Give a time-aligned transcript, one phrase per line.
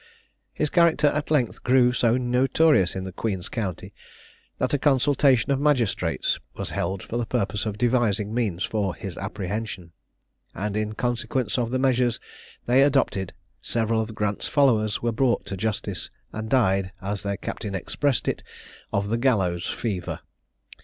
[0.51, 3.93] His character at length grew so notorious in the Queen's County,
[4.57, 9.15] that a consultation of magistrates was held for the purpose of devising means for his
[9.19, 9.91] apprehension,
[10.55, 12.19] and in consequence of the measures
[12.65, 17.75] they adopted several of Grant's followers were brought to justice, and died, as their Captain
[17.75, 18.41] expressed it,
[18.91, 20.21] of the "gallows fever."